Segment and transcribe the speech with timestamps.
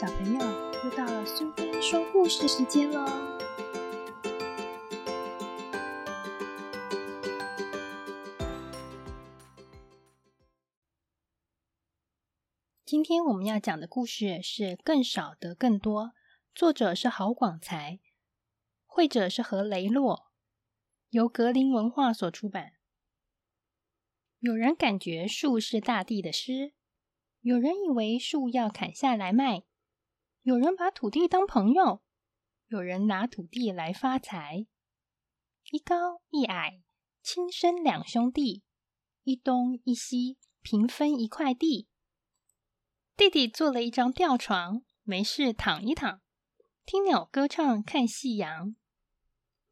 [0.00, 0.38] 小朋友，
[0.84, 3.04] 又到了苏菲说故事时间喽！
[12.84, 16.04] 今天我们要讲的故事是《更少得更多》，
[16.54, 17.98] 作者是郝广才，
[18.86, 20.30] 绘者是何雷洛，
[21.10, 22.74] 由格林文化所出版。
[24.38, 26.74] 有人感觉树是大地的诗，
[27.40, 29.64] 有人以为树要砍下来卖，
[30.48, 32.02] 有人把土地当朋友，
[32.68, 34.64] 有人拿土地来发财。
[35.72, 36.80] 一高一矮，
[37.22, 38.62] 亲生两兄弟，
[39.24, 41.86] 一东一西，平分一块地。
[43.14, 46.22] 弟弟做了一张吊床，没事躺一躺，
[46.86, 48.74] 听鸟歌唱，看夕阳。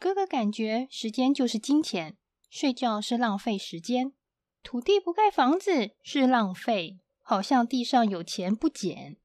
[0.00, 2.16] 哥哥感觉时间就是金钱，
[2.50, 4.12] 睡觉是浪费时间，
[4.64, 9.18] 土地不盖房子是浪费，好像地上有钱不捡。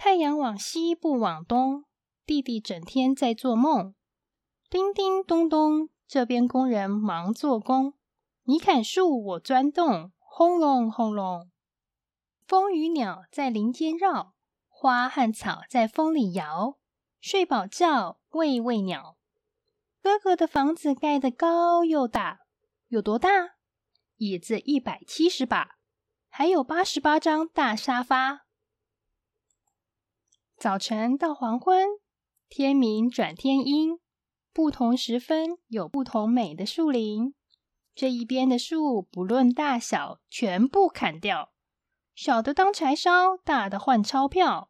[0.00, 1.84] 太阳往西不往东，
[2.24, 3.96] 弟弟整天在做梦。
[4.70, 7.94] 叮叮咚咚，这边工人忙做工，
[8.44, 11.50] 你砍树，我钻洞，轰隆轰隆。
[12.46, 14.34] 风与鸟在林间绕，
[14.68, 16.78] 花和草在风里摇。
[17.20, 19.16] 睡饱觉，喂喂鸟。
[20.00, 22.42] 哥哥的房子盖得高又大，
[22.86, 23.56] 有多大？
[24.18, 25.78] 椅子一百七十把，
[26.28, 28.47] 还有八十八张大沙发。
[30.58, 31.86] 早晨到黄昏，
[32.48, 34.00] 天明转天阴，
[34.52, 37.32] 不同时分有不同美的树林。
[37.94, 41.52] 这一边的树不论大小，全部砍掉。
[42.12, 44.68] 小的当柴烧，大的换钞票。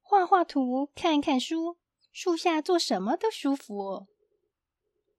[0.00, 1.78] 画画图，看看书，
[2.10, 4.08] 树下做什么都舒服。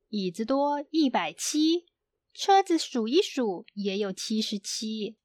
[0.09, 1.85] 椅子多一百七，
[2.33, 5.15] 车子数一数也有七十七。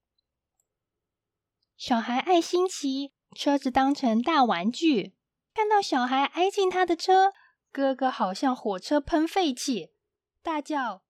[1.77, 5.15] 小孩爱新奇，车子当成大玩具。
[5.53, 7.33] 看到小孩挨近他的车，
[7.73, 9.93] 哥哥好像火车喷废气，
[10.43, 11.03] 大叫：“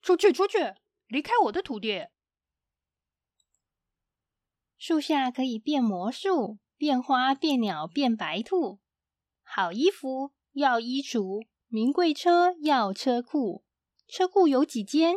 [0.00, 0.74] 出去，出去，
[1.08, 2.08] 离开我的土地！”
[4.78, 8.80] 树下可以变魔术，变花，变鸟，变白兔。
[9.42, 13.64] 好衣服要衣橱，名贵车要车库。
[14.06, 15.16] 车库有几间？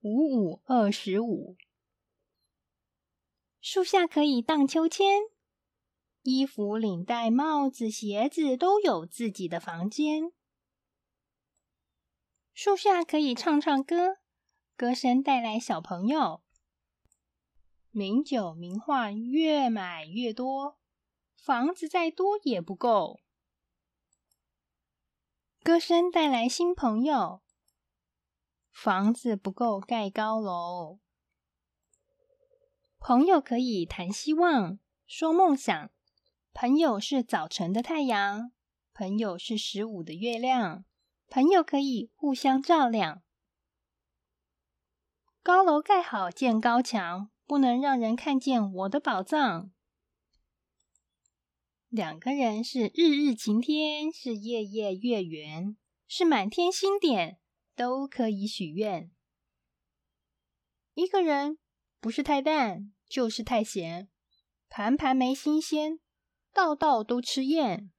[0.00, 1.56] 五五二十五。
[3.60, 5.20] 树下可以荡秋千，
[6.22, 10.32] 衣服、领带、帽子、鞋子都有自己的房间。
[12.52, 14.18] 树下可以唱唱歌，
[14.76, 16.42] 歌声带来小朋友。
[17.90, 20.78] 名酒名画越买越多，
[21.36, 23.20] 房子再多也不够。
[25.62, 27.42] 歌声带来新朋友，
[28.70, 31.00] 房子不够盖高楼。
[32.98, 35.90] 朋友可以谈希望，说梦想。
[36.60, 38.52] 朋友是早晨的太阳，
[38.92, 40.84] 朋友是十五的月亮，
[41.26, 43.22] 朋友可以互相照亮。
[45.42, 47.30] 高楼盖好建高墙。
[47.46, 49.72] 不能让人看见我的宝藏。
[51.88, 57.40] 两个人是日日晴天，是夜夜月圆，是满天星点，
[57.74, 59.10] 都可以许愿。
[60.92, 61.58] 一个人
[62.00, 64.10] 不是太淡，就是太咸，
[64.68, 65.98] 盘盘没新鲜，
[66.52, 67.90] 道道都吃厌。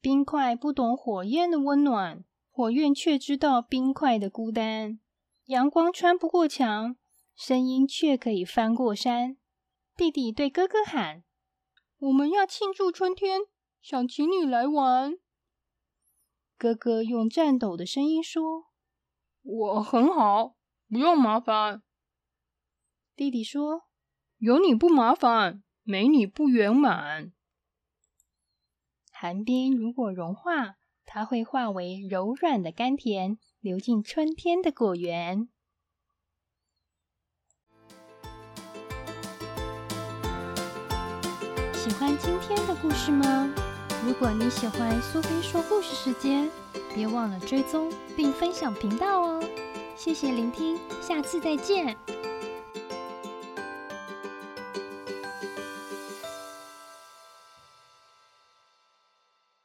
[0.00, 5.00] 冰块不懂火焰的温暖，火焰却知道冰块的孤单。
[5.46, 6.96] 阳光穿不过墙。
[7.38, 9.36] 声音却可以翻过山。
[9.96, 11.22] 弟弟对哥哥喊
[11.98, 13.42] ：“我们要庆祝春天，
[13.80, 15.16] 想请你来玩。”
[16.58, 18.64] 哥哥用颤抖的声音说
[19.40, 20.56] ：“我很好，
[20.88, 21.84] 不用麻烦。”
[23.14, 23.84] 弟弟说
[24.38, 27.32] ：“有你不麻烦，美女不圆满。”
[29.10, 30.74] 寒冰如果融化，
[31.06, 35.48] 它会化为柔软的甘甜，流进春天的果园。
[41.72, 43.50] 喜欢今天的故事吗？
[44.04, 46.50] 如果你喜欢苏菲说故事时间，
[46.94, 49.42] 别忘了追踪并分享频道哦！
[49.96, 51.96] 谢谢聆听，下次再见。